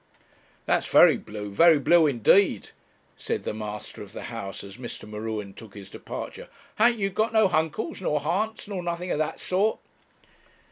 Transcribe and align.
'That's 0.65 0.87
very 0.87 1.15
blue, 1.15 1.51
very 1.51 1.77
blue 1.77 2.07
indeed,' 2.07 2.71
said 3.15 3.43
the 3.43 3.53
master 3.53 4.01
of 4.01 4.13
the 4.13 4.23
house, 4.33 4.63
as 4.63 4.77
Mr. 4.77 5.07
M'Ruen 5.07 5.53
took 5.53 5.75
his 5.75 5.91
departure 5.91 6.49
'ha'n't 6.79 6.97
you 6.97 7.11
got 7.11 7.31
no 7.33 7.47
huncles 7.47 8.01
nor 8.01 8.19
hants, 8.21 8.67
nor 8.67 8.81
nothin' 8.81 9.11
of 9.11 9.19
that 9.19 9.39
sort?' 9.39 9.77